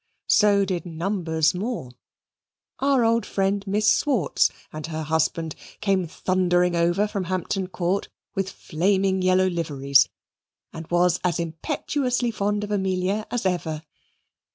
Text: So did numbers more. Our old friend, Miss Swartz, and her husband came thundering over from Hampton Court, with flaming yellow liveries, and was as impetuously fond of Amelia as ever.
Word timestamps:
So 0.33 0.65
did 0.65 0.83
numbers 0.83 1.53
more. 1.53 1.91
Our 2.79 3.05
old 3.05 3.23
friend, 3.23 3.63
Miss 3.67 3.85
Swartz, 3.87 4.49
and 4.73 4.87
her 4.87 5.03
husband 5.03 5.53
came 5.79 6.07
thundering 6.07 6.75
over 6.75 7.07
from 7.07 7.25
Hampton 7.25 7.67
Court, 7.67 8.09
with 8.33 8.49
flaming 8.49 9.21
yellow 9.21 9.45
liveries, 9.47 10.09
and 10.73 10.87
was 10.89 11.19
as 11.23 11.39
impetuously 11.39 12.31
fond 12.31 12.63
of 12.63 12.71
Amelia 12.71 13.27
as 13.29 13.45
ever. 13.45 13.83